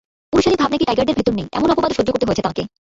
[0.33, 2.63] পুরুষালি ভাব নাকি টাইগারের ভেতর নেই, এমন অপবাদও সহ্য করতে হয়েছে তাঁকে।